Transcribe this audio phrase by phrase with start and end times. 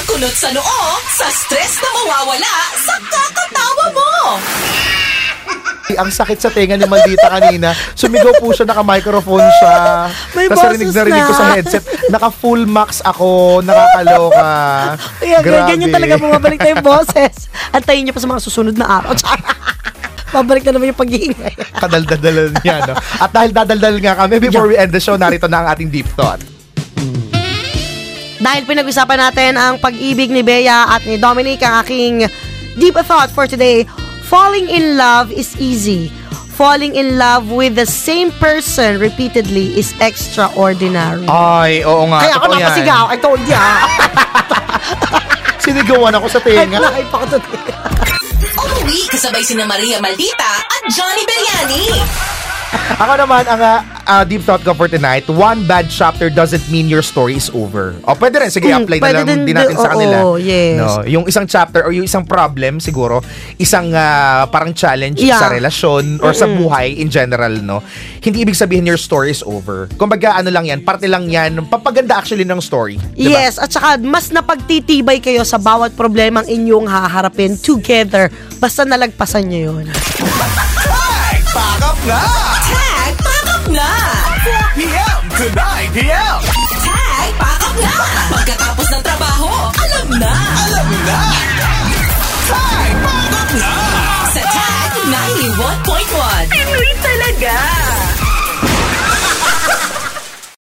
[0.00, 0.80] ng kunot sa noo
[1.12, 4.10] sa stress na mawawala sa kakatawa mo.
[5.92, 7.76] Ang sakit sa tenga ni Maldita kanina.
[7.92, 9.76] Sumigaw po siya, naka-microphone siya.
[10.32, 11.84] May Tapos boses rinig na rinig ko sa headset.
[12.08, 14.48] Naka-full max ako, nakakaloka.
[15.20, 15.68] Kaya Grabe.
[15.68, 17.50] ganyan talaga bumabalik na yung boses.
[17.74, 19.12] Antayin niyo pa sa mga susunod na araw.
[20.40, 21.52] Babalik na naman yung pag-iingay.
[21.76, 22.94] Kadaldadalan niya, no?
[23.18, 26.06] At dahil dadaldal nga kami, before we end the show, narito na ang ating deep
[26.14, 26.40] thought.
[28.40, 32.24] Dahil pinag-usapan natin ang pag-ibig ni Bea at ni Dominic, ang aking
[32.80, 33.84] deep thought for today,
[34.24, 36.08] falling in love is easy.
[36.56, 41.24] Falling in love with the same person repeatedly is extraordinary.
[41.24, 42.20] Ay, oo nga.
[42.20, 42.64] Kaya ako totoo yan.
[42.68, 43.04] napasigaw.
[43.08, 43.64] I told ya.
[45.64, 46.76] Sinigawan ako sa tenga.
[46.80, 47.24] na pa.
[48.60, 51.84] Umuwi kasabay sina Maria Maldita at Johnny Beriani.
[53.02, 53.60] Ako naman, ang
[54.06, 57.98] ah, deep thought ko for tonight, one bad chapter doesn't mean your story is over.
[58.06, 58.50] O, pwede rin.
[58.50, 60.16] Sige, Hmm, apply na pwede lang din din natin din- sa kanila.
[60.22, 60.78] oo, yes.
[60.78, 63.22] No, yung isang chapter or yung isang problem, siguro,
[63.56, 65.38] isang ah, parang challenge Yeah.
[65.38, 67.82] sa relasyon or sa buhay in general, no?
[68.20, 69.90] Hindi ibig sabihin your story is over.
[69.96, 73.02] Kumbaga, ano lang yan, parte lang yan, papaganda actually ng story.
[73.14, 73.34] Diba?
[73.34, 78.30] Yes, at saka mas napagtitibay kayo sa bawat problemang inyong haharapin together.
[78.58, 79.86] Basta nalagpasan nyo yun.
[81.50, 82.59] Pack up na!
[83.80, 83.92] na!
[84.44, 86.38] 4pm to 9pm!
[86.84, 87.96] Tag, pack up na!
[88.28, 90.34] Pagkatapos ng trabaho, alam na!
[90.68, 91.20] Alam na!
[92.44, 93.72] Tag, pack up na!
[94.36, 97.56] Sa Tag 91.1 Pinoy talaga!